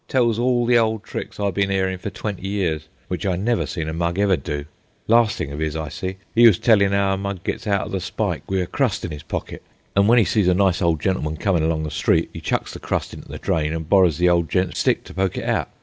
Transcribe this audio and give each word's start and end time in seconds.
Tells 0.07 0.39
all 0.39 0.65
the 0.65 0.79
ole 0.79 0.97
tricks 0.97 1.39
I've 1.39 1.53
bin 1.53 1.69
'earin' 1.69 1.99
for 1.99 2.09
twenty 2.09 2.47
years 2.47 2.85
an' 2.85 2.89
w'ich 3.09 3.23
I 3.23 3.35
never 3.35 3.67
seen 3.67 3.87
a 3.87 3.93
mug 3.93 4.17
ever 4.17 4.35
do. 4.35 4.65
Las' 5.07 5.35
thing 5.35 5.51
of 5.51 5.61
'is 5.61 5.75
I 5.75 5.89
see, 5.89 6.17
'e 6.35 6.47
was 6.47 6.57
tellin' 6.57 6.91
'ow 6.91 7.13
a 7.13 7.17
mug 7.17 7.43
gets 7.43 7.67
out 7.67 7.85
o' 7.85 7.89
the 7.91 7.99
spike, 8.01 8.41
wi' 8.49 8.61
a 8.63 8.65
crust 8.65 9.05
in 9.05 9.11
'is 9.13 9.21
pockit. 9.21 9.61
An' 9.95 10.05
w'en 10.05 10.17
'e 10.17 10.25
sees 10.25 10.47
a 10.47 10.55
nice 10.55 10.81
ole 10.81 10.95
gentleman 10.95 11.37
comin' 11.37 11.61
along 11.61 11.83
the 11.83 11.91
street 11.91 12.31
'e 12.33 12.39
chucks 12.39 12.73
the 12.73 12.79
crust 12.79 13.13
into 13.13 13.27
the 13.27 13.37
drain, 13.37 13.71
an' 13.73 13.83
borrows 13.83 14.17
the 14.17 14.27
old 14.27 14.49
gent's 14.49 14.79
stick 14.79 15.03
to 15.03 15.13
poke 15.13 15.37
it 15.37 15.45
out. 15.47 15.69